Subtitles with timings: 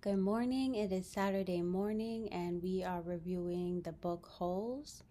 [0.00, 0.76] Good morning.
[0.76, 5.02] It is Saturday morning, and we are reviewing the book Holes.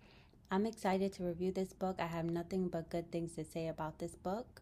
[0.49, 1.97] I'm excited to review this book.
[1.99, 4.61] I have nothing but good things to say about this book.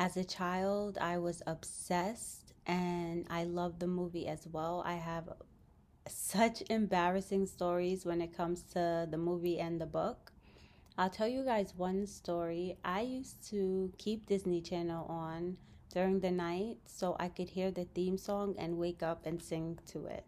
[0.00, 4.82] As a child, I was obsessed, and I love the movie as well.
[4.84, 5.28] I have
[6.08, 10.32] such embarrassing stories when it comes to the movie and the book.
[10.98, 12.78] I'll tell you guys one story.
[12.84, 15.56] I used to keep Disney Channel on
[15.92, 19.78] during the night so I could hear the theme song and wake up and sing
[19.88, 20.24] to it.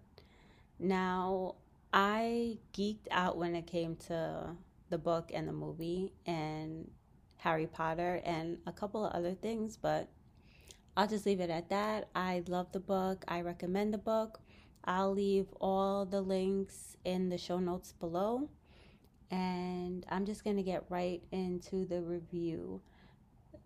[0.78, 1.56] Now,
[1.92, 4.50] I geeked out when it came to
[4.90, 6.90] the book and the movie and
[7.38, 10.08] Harry Potter and a couple of other things, but
[10.96, 12.08] I'll just leave it at that.
[12.14, 13.24] I love the book.
[13.28, 14.40] I recommend the book.
[14.84, 18.48] I'll leave all the links in the show notes below.
[19.30, 22.80] And I'm just going to get right into the review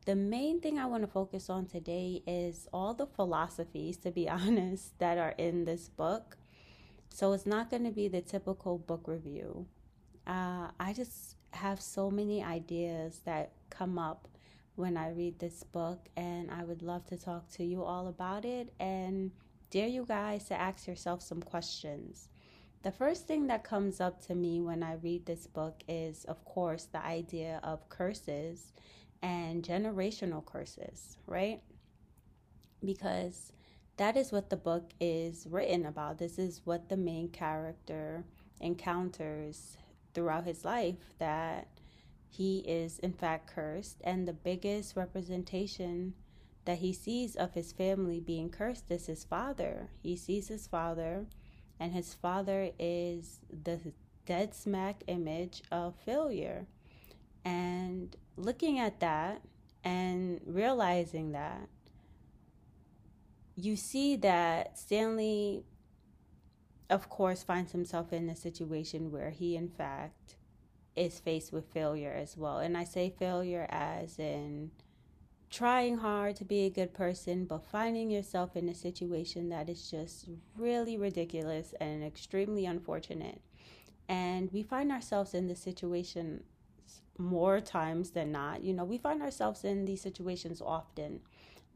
[0.04, 4.28] the main thing I want to focus on today is all the philosophies, to be
[4.28, 6.36] honest, that are in this book.
[7.10, 9.66] So it's not going to be the typical book review.
[10.26, 14.28] Uh, I just have so many ideas that come up
[14.74, 18.44] when I read this book, and I would love to talk to you all about
[18.44, 19.30] it and
[19.70, 22.28] dare you guys to ask yourself some questions.
[22.82, 26.44] The first thing that comes up to me when I read this book is, of
[26.44, 28.72] course, the idea of curses
[29.22, 31.60] and generational curses, right?
[32.84, 33.52] Because
[33.96, 36.18] that is what the book is written about.
[36.18, 38.24] This is what the main character
[38.60, 39.76] encounters
[40.14, 41.68] throughout his life that
[42.28, 46.14] he is in fact cursed and the biggest representation
[46.64, 49.88] that he sees of his family being cursed is his father.
[50.02, 51.26] He sees his father
[51.78, 53.80] and his father is the
[54.24, 56.66] dead smack image of failure.
[57.44, 59.42] And looking at that
[59.84, 61.68] and realizing that,
[63.56, 65.64] you see that Stanley,
[66.88, 70.36] of course, finds himself in a situation where he, in fact,
[70.96, 72.58] is faced with failure as well.
[72.58, 74.70] And I say failure as in
[75.50, 79.90] trying hard to be a good person, but finding yourself in a situation that is
[79.90, 83.40] just really ridiculous and extremely unfortunate.
[84.08, 86.42] And we find ourselves in this situation
[87.18, 88.62] more times than not.
[88.62, 91.20] You know, we find ourselves in these situations often.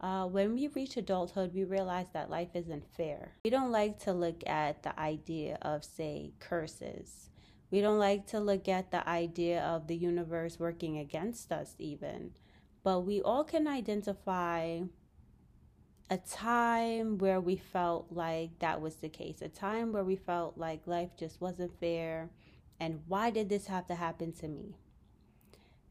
[0.00, 3.32] Uh, when we reach adulthood, we realize that life isn't fair.
[3.44, 7.30] We don't like to look at the idea of, say, curses.
[7.70, 12.32] We don't like to look at the idea of the universe working against us, even.
[12.82, 14.80] But we all can identify
[16.08, 20.56] a time where we felt like that was the case, a time where we felt
[20.56, 22.30] like life just wasn't fair.
[22.78, 24.76] And why did this have to happen to me?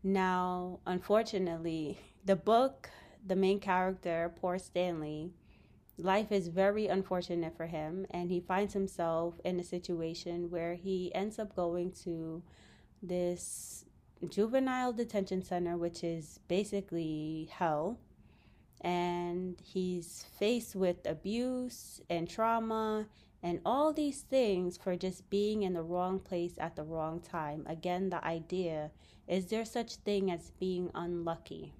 [0.08, 2.92] Now, unfortunately, the book,
[3.26, 5.32] the main character, poor Stanley,
[5.98, 11.12] life is very unfortunate for him, and he finds himself in a situation where he
[11.16, 12.44] ends up going to
[13.02, 13.86] this
[14.30, 17.98] juvenile detention center, which is basically hell.
[18.82, 23.08] And he's faced with abuse and trauma
[23.42, 27.66] and all these things for just being in the wrong place at the wrong time.
[27.68, 28.92] Again, the idea
[29.28, 31.74] is there such thing as being unlucky?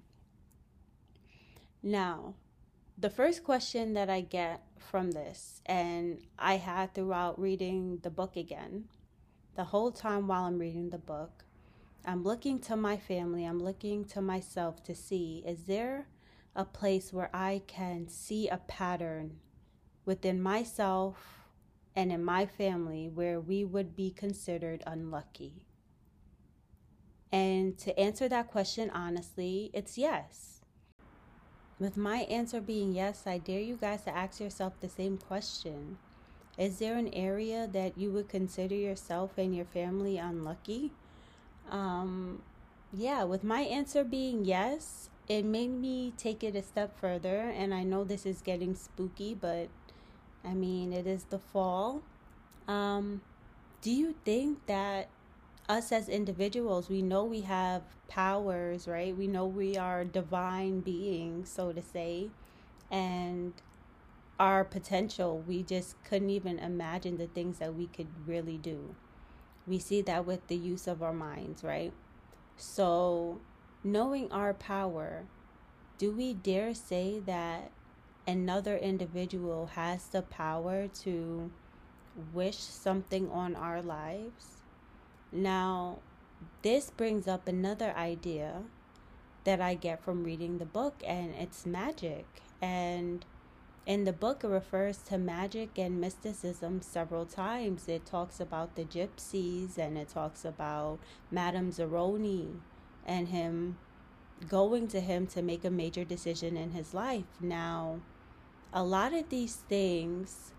[1.82, 2.34] Now,
[2.98, 8.36] the first question that I get from this, and I had throughout reading the book
[8.36, 8.84] again,
[9.54, 11.44] the whole time while I'm reading the book,
[12.04, 16.08] I'm looking to my family, I'm looking to myself to see is there
[16.54, 19.38] a place where I can see a pattern
[20.04, 21.16] within myself
[21.94, 25.65] and in my family where we would be considered unlucky?
[27.32, 30.60] And to answer that question honestly, it's yes.
[31.78, 35.98] With my answer being yes, I dare you guys to ask yourself the same question.
[36.56, 40.92] Is there an area that you would consider yourself and your family unlucky?
[41.70, 42.42] Um,
[42.92, 47.52] yeah, with my answer being yes, it made me take it a step further.
[47.54, 49.68] And I know this is getting spooky, but
[50.42, 52.02] I mean, it is the fall.
[52.66, 53.20] Um,
[53.82, 55.08] do you think that
[55.68, 59.16] us as individuals, we know we have powers, right?
[59.16, 62.30] We know we are divine beings, so to say,
[62.90, 63.52] and
[64.38, 68.94] our potential, we just couldn't even imagine the things that we could really do.
[69.66, 71.92] We see that with the use of our minds, right?
[72.56, 73.40] So,
[73.82, 75.24] knowing our power,
[75.98, 77.70] do we dare say that
[78.26, 81.50] another individual has the power to
[82.32, 84.55] wish something on our lives?
[85.36, 85.98] Now,
[86.62, 88.62] this brings up another idea
[89.44, 92.24] that I get from reading the book, and it's magic.
[92.62, 93.24] And
[93.84, 97.86] in the book, it refers to magic and mysticism several times.
[97.86, 100.98] It talks about the gypsies and it talks about
[101.30, 102.56] Madame Zeroni
[103.06, 103.76] and him
[104.48, 107.24] going to him to make a major decision in his life.
[107.40, 108.00] Now,
[108.72, 110.52] a lot of these things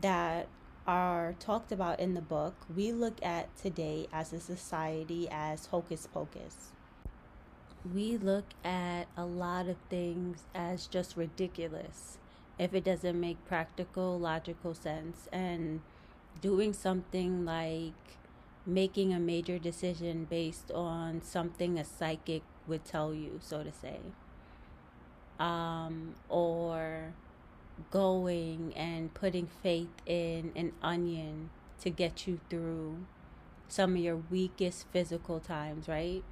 [0.00, 0.46] that
[0.86, 6.08] are talked about in the book, we look at today as a society as hocus
[6.12, 6.72] pocus.
[7.94, 12.18] We look at a lot of things as just ridiculous
[12.58, 15.28] if it doesn't make practical, logical sense.
[15.32, 15.80] And
[16.40, 17.94] doing something like
[18.66, 23.98] making a major decision based on something a psychic would tell you, so to say.
[25.38, 27.14] Um, or
[27.90, 31.50] going and putting faith in an onion
[31.80, 33.06] to get you through
[33.68, 36.22] some of your weakest physical times, right?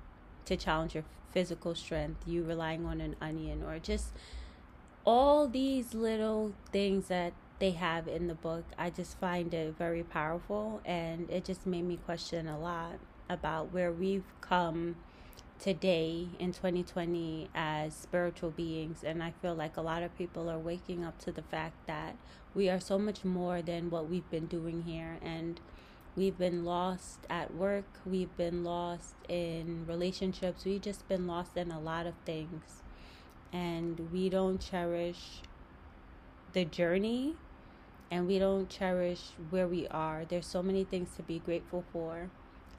[0.47, 4.13] To challenge your physical strength, you relying on an onion or just
[5.05, 10.03] all these little things that they have in the book, I just find it very
[10.03, 12.99] powerful and it just made me question a lot
[13.29, 14.97] about where we've come
[15.59, 20.59] today in 2020 as spiritual beings and I feel like a lot of people are
[20.59, 22.15] waking up to the fact that
[22.55, 25.61] we are so much more than what we've been doing here and
[26.15, 31.73] we've been lost at work, we've been lost in relationships, we've just been lost in
[31.73, 32.83] a lot of things
[33.53, 35.43] and we don't cherish
[36.53, 37.35] the journey
[38.11, 40.25] and we don't cherish where we are.
[40.27, 42.31] There's so many things to be grateful for.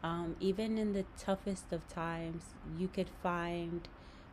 [0.04, 2.44] Um, even in the toughest of times,
[2.78, 3.88] you could find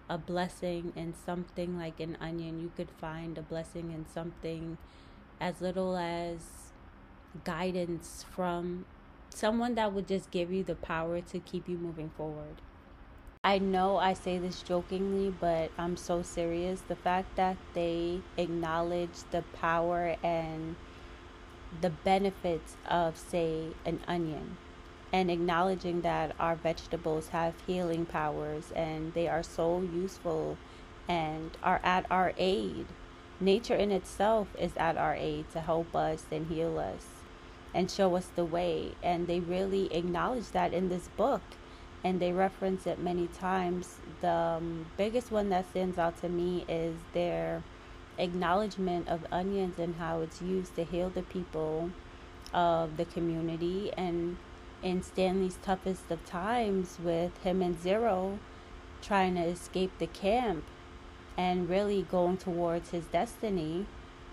[0.08, 2.60] a blessing in something like an onion.
[2.60, 4.78] You could find a blessing in something
[5.40, 6.38] as little as
[7.44, 8.86] guidance from
[9.30, 12.62] someone that would just give you the power to keep you moving forward.
[13.44, 16.80] I know I say this jokingly, but I'm so serious.
[16.80, 20.74] The fact that they acknowledge the power and
[21.80, 24.56] the benefits of, say, an onion,
[25.16, 30.58] and acknowledging that our vegetables have healing powers and they are so useful
[31.08, 32.84] and are at our aid.
[33.40, 37.06] Nature in itself is at our aid to help us and heal us
[37.72, 38.90] and show us the way.
[39.02, 41.40] And they really acknowledge that in this book
[42.04, 43.96] and they reference it many times.
[44.20, 47.62] The um, biggest one that stands out to me is their
[48.18, 51.88] acknowledgement of onions and how it's used to heal the people
[52.52, 53.90] of the community.
[53.96, 54.36] And
[54.86, 58.38] in Stanley's toughest of times, with him and Zero
[59.02, 60.64] trying to escape the camp
[61.36, 63.86] and really going towards his destiny,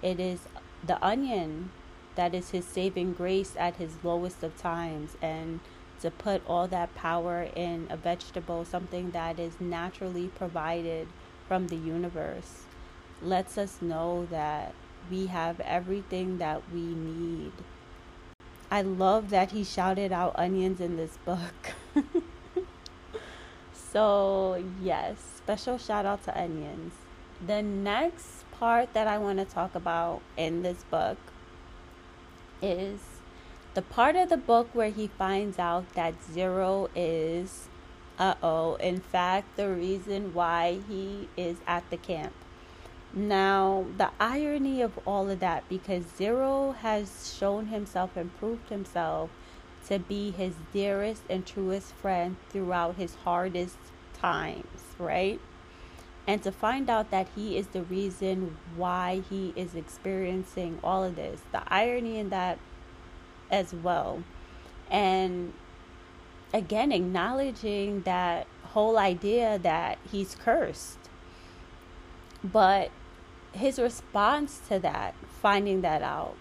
[0.04, 0.42] it is
[0.86, 1.72] the onion
[2.14, 5.18] that is his saving grace at his lowest of times.
[5.24, 5.60] And
[6.02, 11.08] to put all that power in a vegetable, something that is naturally provided
[11.48, 12.66] from the universe,
[13.24, 14.76] lets us know that
[15.10, 17.54] we have everything that we need.
[18.74, 21.76] I love that he shouted out onions in this book.
[23.72, 26.94] so, yes, special shout out to onions.
[27.46, 31.20] The next part that I want to talk about in this book
[32.64, 33.00] is
[33.76, 37.68] the part of the book where he finds out that Zero is,
[38.18, 42.34] uh oh, in fact, the reason why he is at the camp.
[43.16, 49.30] Now, the irony of all of that, because Zero has shown himself and proved himself
[49.88, 53.78] to be his dearest and truest friend throughout his hardest
[54.20, 54.66] times,
[54.98, 55.40] right?
[56.26, 61.16] And to find out that he is the reason why he is experiencing all of
[61.16, 61.42] this.
[61.52, 62.58] The irony in that
[63.52, 64.24] as well.
[64.90, 65.54] And
[66.52, 70.98] again, acknowledging that whole idea that he's cursed.
[72.44, 72.90] But
[73.54, 76.36] his response to that, finding that out,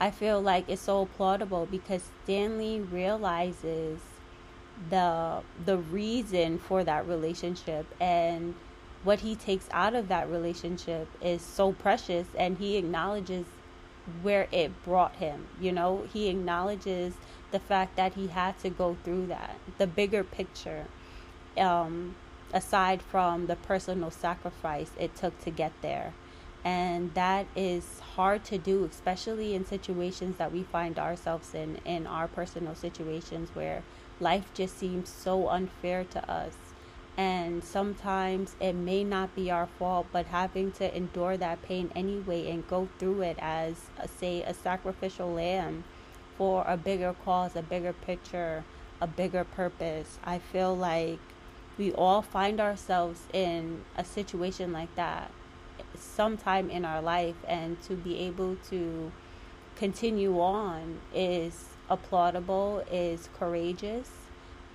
[0.00, 4.00] I feel like it's so applaudable because Stanley realizes
[4.90, 8.54] the the reason for that relationship and
[9.02, 13.46] what he takes out of that relationship is so precious and he acknowledges
[14.22, 15.46] where it brought him.
[15.60, 17.14] You know, he acknowledges
[17.50, 20.86] the fact that he had to go through that, the bigger picture,
[21.56, 22.14] um,
[22.52, 26.12] aside from the personal sacrifice it took to get there.
[26.64, 32.06] And that is hard to do, especially in situations that we find ourselves in, in
[32.06, 33.82] our personal situations where
[34.20, 36.54] life just seems so unfair to us.
[37.16, 42.50] And sometimes it may not be our fault but having to endure that pain anyway
[42.50, 45.84] and go through it as a, say a sacrificial lamb
[46.38, 48.64] for a bigger cause a bigger picture
[49.00, 51.18] a bigger purpose i feel like
[51.76, 55.30] we all find ourselves in a situation like that
[55.94, 59.12] sometime in our life and to be able to
[59.76, 64.10] continue on is applaudable, is courageous,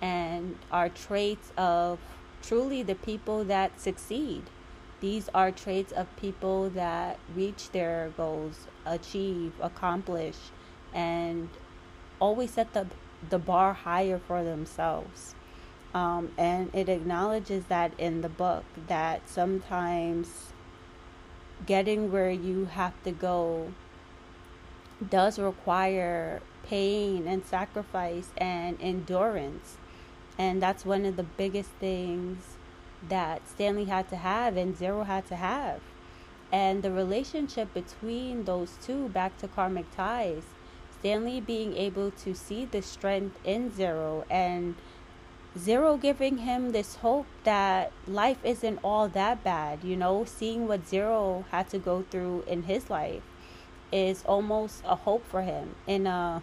[0.02, 2.00] and are traits of
[2.42, 4.44] truly the people that succeed.
[5.02, 10.38] These are traits of people that reach their goals, achieve, accomplish,
[10.94, 11.50] and
[12.20, 12.88] always set the,
[13.30, 15.36] the bar higher for themselves.
[15.94, 20.53] Um, and it acknowledges that in the book that sometimes
[21.66, 23.74] getting where you have to go
[25.10, 29.78] does require pain and sacrifice and endurance.
[30.38, 32.58] And that's one of the biggest things
[33.08, 35.82] that Stanley had to have and Zero had to have.
[36.52, 40.44] And the relationship between those two, back to karmic ties,
[41.00, 44.76] Stanley being able to see the strength in Zero and
[45.58, 50.88] Zero giving him this hope that life isn't all that bad, you know, seeing what
[50.88, 53.22] Zero had to go through in his life
[53.92, 56.42] is almost a hope for him in a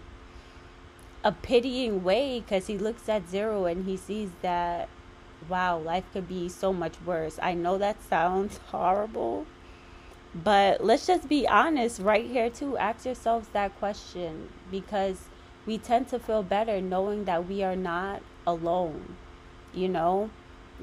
[1.25, 4.89] a pitying way because he looks at Zero and he sees that
[5.49, 7.39] wow, life could be so much worse.
[7.43, 9.47] I know that sounds horrible,
[10.35, 12.77] but let's just be honest right here too.
[12.79, 15.23] Ask yourselves that question because
[15.67, 19.17] we tend to feel better knowing that we are not alone.
[19.73, 20.31] You know,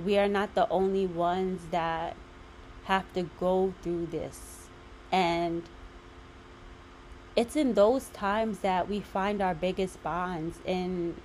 [0.04, 2.16] we are not the only ones that
[2.86, 4.68] have to go through this.
[5.12, 5.64] And
[7.36, 11.16] it's in those times that we find our biggest bonds in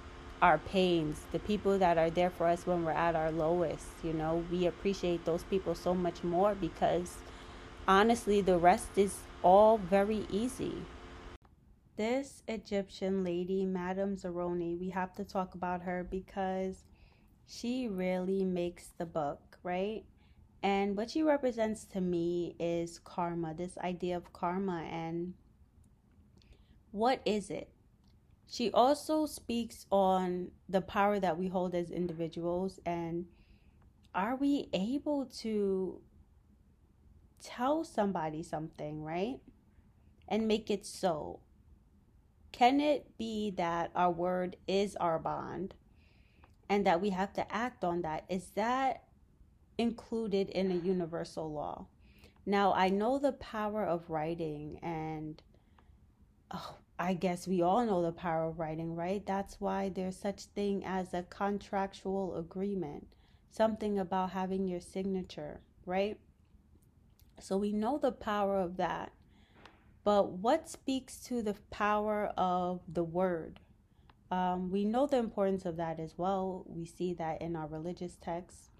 [0.42, 3.86] our pains, the people that are there for us when we're at our lowest.
[4.02, 7.16] You know, we appreciate those people so much more because
[7.86, 10.82] honestly, the rest is all very easy.
[11.96, 16.84] This Egyptian lady, Madame Zeroni, we have to talk about her because
[17.46, 20.04] she really makes the book, right?
[20.62, 25.34] And what she represents to me is karma, this idea of karma and
[26.92, 27.68] what is it?
[28.46, 33.26] She also speaks on the power that we hold as individuals and
[34.14, 36.00] are we able to
[37.42, 39.40] tell somebody something, right?
[40.28, 41.40] And make it so.
[42.52, 45.74] Can it be that our word is our bond
[46.68, 48.24] and that we have to act on that?
[48.28, 49.04] Is that
[49.78, 51.86] included in a universal law?
[52.44, 55.40] Now, I know the power of writing, and
[56.50, 59.24] oh, I guess we all know the power of writing, right?
[59.24, 63.06] That's why there's such thing as a contractual agreement,
[63.50, 66.18] something about having your signature, right?
[67.40, 69.12] So we know the power of that.
[70.04, 73.60] But what speaks to the power of the word?
[74.30, 76.64] Um, we know the importance of that as well.
[76.66, 78.70] We see that in our religious texts,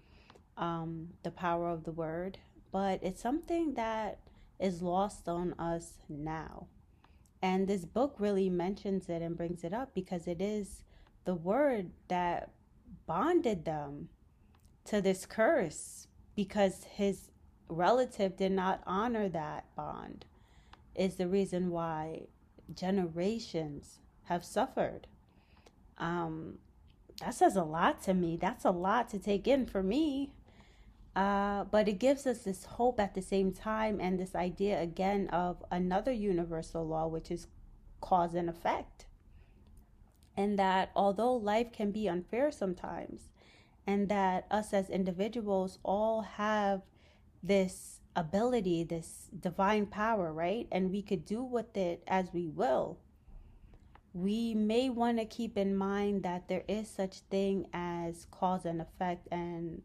[0.57, 2.39] um, the power of the word.
[2.71, 4.19] But it's something that
[4.59, 6.67] is lost on us now.
[7.41, 10.83] And this book really mentions it and brings it up because it is
[11.25, 12.51] the word that
[13.05, 14.09] bonded them
[14.85, 17.29] to this curse because his
[17.69, 20.25] relative did not honor that bond
[20.95, 22.23] is the reason why
[22.73, 25.07] generations have suffered.
[25.97, 26.59] Um,
[27.19, 28.37] that says a lot to me.
[28.37, 30.33] That's a lot to take in for me.
[31.15, 35.27] Uh, but it gives us this hope at the same time and this idea again
[35.29, 37.47] of another universal law, which is
[38.01, 39.05] cause and effect.
[40.35, 43.29] And that although life can be unfair sometimes,
[43.85, 46.81] and that us as individuals all have
[47.43, 50.67] this ability, this divine power, right?
[50.71, 52.99] And we could do with it as we will.
[54.13, 58.81] We may want to keep in mind that there is such thing as cause and
[58.81, 59.81] effect and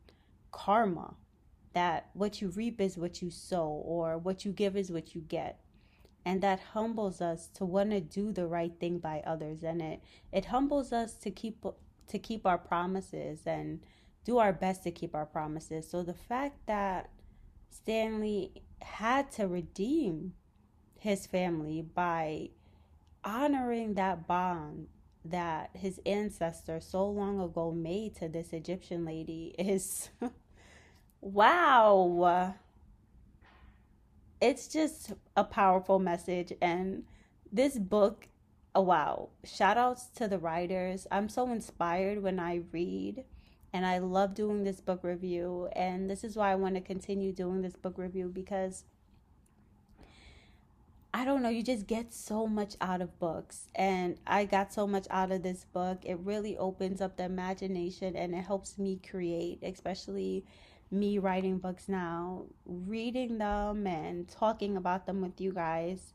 [0.52, 1.14] karma.
[1.72, 5.20] That what you reap is what you sow, or what you give is what you
[5.20, 5.60] get.
[6.24, 9.62] And that humbles us to want to do the right thing by others.
[9.62, 11.64] And it, it humbles us to keep
[12.08, 13.80] to keep our promises and
[14.24, 15.88] do our best to keep our promises.
[15.88, 17.10] So the fact that
[17.70, 20.34] Stanley had to redeem
[20.98, 22.50] his family by
[23.24, 24.88] honoring that bond
[25.24, 30.10] that his ancestor so long ago made to this Egyptian lady is
[31.20, 32.54] wow.
[34.40, 37.04] It's just a powerful message and
[37.50, 38.28] this book
[38.74, 39.28] oh wow.
[39.44, 41.06] Shout outs to the writers.
[41.10, 43.24] I'm so inspired when i read
[43.72, 45.68] and I love doing this book review.
[45.74, 48.84] And this is why I want to continue doing this book review because
[51.12, 53.68] I don't know, you just get so much out of books.
[53.74, 55.98] And I got so much out of this book.
[56.04, 60.44] It really opens up the imagination and it helps me create, especially
[60.90, 66.14] me writing books now, reading them and talking about them with you guys,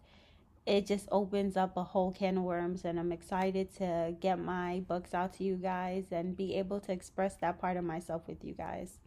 [0.66, 2.86] it just opens up a whole can of worms.
[2.86, 6.92] And I'm excited to get my books out to you guys and be able to
[6.92, 8.98] express that part of myself with you guys.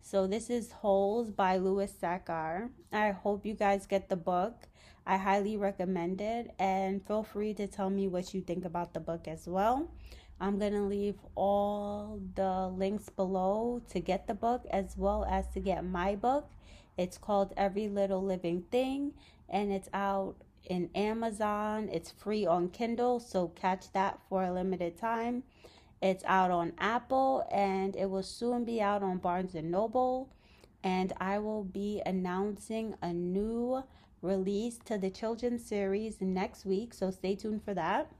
[0.00, 2.70] So, this is Holes by Louis Sachar.
[2.92, 4.68] I hope you guys get the book.
[5.06, 6.50] I highly recommend it.
[6.58, 9.88] And feel free to tell me what you think about the book as well.
[10.40, 15.46] I'm going to leave all the links below to get the book as well as
[15.54, 16.50] to get my book.
[16.98, 19.12] It's called Every Little Living Thing
[19.48, 20.34] and it's out
[20.66, 21.88] in Amazon.
[21.92, 25.42] It's free on Kindle, so catch that for a limited time.
[26.00, 30.28] It's out on Apple and it will soon be out on Barnes and Noble.
[30.82, 33.84] And I will be announcing a new
[34.20, 38.10] release to the children's series next week, so stay tuned for that.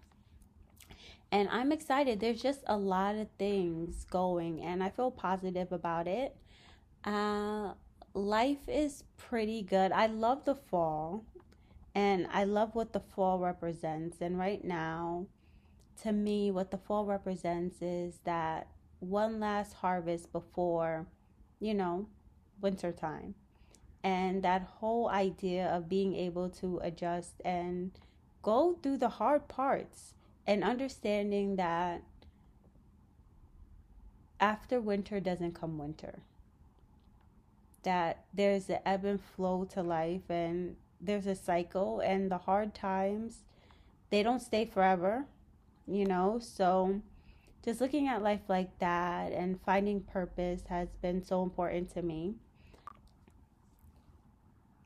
[1.30, 2.20] And I'm excited.
[2.20, 6.36] There's just a lot of things going, and I feel positive about it.
[7.04, 7.72] Uh,
[8.14, 9.92] life is pretty good.
[9.92, 11.24] I love the fall,
[11.94, 14.20] and I love what the fall represents.
[14.20, 15.26] And right now,
[16.02, 18.68] to me, what the fall represents is that
[19.00, 21.06] one last harvest before,
[21.60, 22.08] you know,
[22.60, 23.34] winter time.
[24.02, 27.92] And that whole idea of being able to adjust and
[28.42, 30.14] go through the hard parts
[30.46, 32.02] and understanding that
[34.40, 36.20] after winter doesn't come winter.
[37.84, 42.74] That there's an ebb and flow to life and there's a cycle and the hard
[42.74, 43.42] times
[44.10, 45.26] they don't stay forever,
[45.86, 46.38] you know?
[46.40, 47.02] So
[47.64, 52.34] just looking at life like that and finding purpose has been so important to me.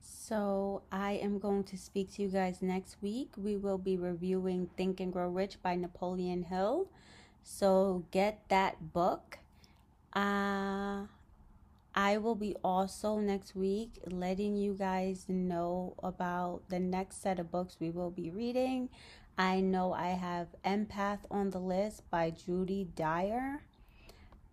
[0.00, 3.30] So, I am going to speak to you guys next week.
[3.36, 6.88] We will be reviewing Think and Grow Rich by Napoleon Hill.
[7.44, 9.38] So, get that book.
[10.12, 11.04] Uh,
[11.98, 17.50] I will be also next week letting you guys know about the next set of
[17.50, 18.90] books we will be reading.
[19.38, 23.62] I know I have Empath on the list by Judy Dyer.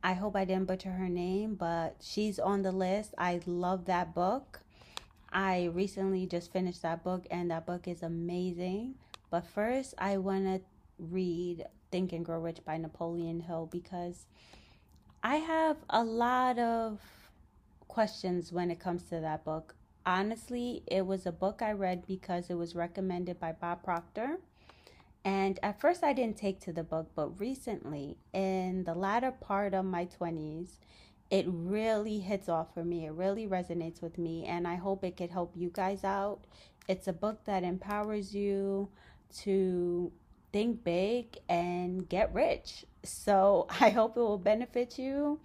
[0.02, 3.14] I hope I didn't butcher her name, but she's on the list.
[3.18, 4.62] I love that book.
[5.30, 8.96] I recently just finished that book, and that book is amazing.
[9.30, 10.62] But first, I want to
[10.98, 14.28] read Think and Grow Rich by Napoleon Hill because
[15.24, 17.00] I have a lot of
[17.94, 19.76] questions when it comes to that book.
[20.04, 24.40] Honestly, it was a book I read because it was recommended by Bob Proctor.
[25.24, 29.76] And at first, I didn't take to the book, but recently, in the latter part
[29.76, 30.80] of my 20s,
[31.30, 33.06] it really hits off for me.
[33.06, 36.40] It really resonates with me, and I hope it could help you guys out.
[36.88, 38.90] It's a book that empowers you
[39.42, 40.12] to
[40.52, 42.86] think big and get rich.
[43.04, 45.40] So I hope it will benefit you.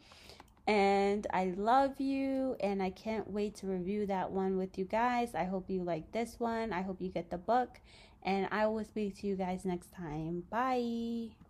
[0.68, 5.35] And I love you, and I can't wait to review that one with you guys.
[5.35, 6.74] I hope you like this one.
[6.74, 7.81] I hope you get the book,
[8.22, 10.44] and I will speak to you guys next time.
[10.50, 11.48] Bye.